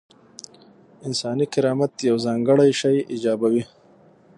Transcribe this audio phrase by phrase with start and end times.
[1.05, 3.63] انساني کرامت یو ځانګړی شی ایجابوي.